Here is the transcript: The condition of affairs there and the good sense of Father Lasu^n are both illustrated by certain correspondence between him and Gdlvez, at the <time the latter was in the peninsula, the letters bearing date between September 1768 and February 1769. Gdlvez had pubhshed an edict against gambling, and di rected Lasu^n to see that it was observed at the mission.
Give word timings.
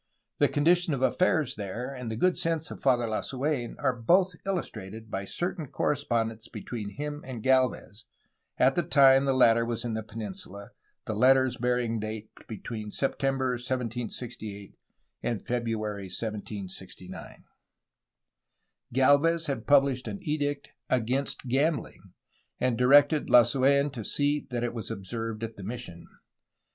The 0.39 0.47
condition 0.49 0.95
of 0.95 1.03
affairs 1.03 1.57
there 1.57 1.93
and 1.93 2.09
the 2.09 2.15
good 2.15 2.35
sense 2.35 2.71
of 2.71 2.81
Father 2.81 3.05
Lasu^n 3.05 3.75
are 3.77 3.95
both 3.95 4.33
illustrated 4.47 5.11
by 5.11 5.25
certain 5.25 5.67
correspondence 5.67 6.47
between 6.47 6.89
him 6.95 7.21
and 7.23 7.43
Gdlvez, 7.43 8.05
at 8.57 8.73
the 8.73 8.81
<time 8.81 9.25
the 9.25 9.33
latter 9.35 9.63
was 9.63 9.85
in 9.85 9.93
the 9.93 10.01
peninsula, 10.01 10.71
the 11.05 11.13
letters 11.13 11.55
bearing 11.57 11.99
date 11.99 12.31
between 12.47 12.89
September 12.89 13.49
1768 13.51 14.73
and 15.21 15.45
February 15.45 16.05
1769. 16.05 17.43
Gdlvez 18.95 19.45
had 19.45 19.67
pubhshed 19.67 20.07
an 20.07 20.17
edict 20.23 20.69
against 20.89 21.47
gambling, 21.47 22.11
and 22.59 22.75
di 22.75 22.85
rected 22.85 23.27
Lasu^n 23.27 23.93
to 23.93 24.03
see 24.03 24.47
that 24.49 24.63
it 24.63 24.73
was 24.73 24.89
observed 24.89 25.43
at 25.43 25.57
the 25.57 25.63
mission. 25.63 26.07